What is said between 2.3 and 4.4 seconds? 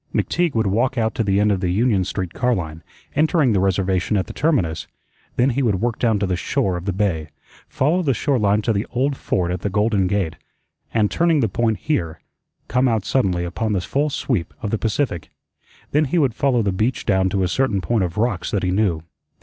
car line, entering the Reservation at the